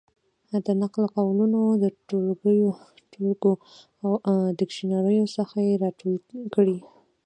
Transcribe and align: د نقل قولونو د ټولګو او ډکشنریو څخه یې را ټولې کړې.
د 0.65 0.67
نقل 0.81 1.05
قولونو 1.15 1.61
د 1.83 1.85
ټولګو 3.11 3.53
او 4.05 4.13
ډکشنریو 4.57 5.25
څخه 5.37 5.57
یې 5.67 5.73
را 5.83 5.89
ټولې 5.99 6.21
کړې. 6.55 6.77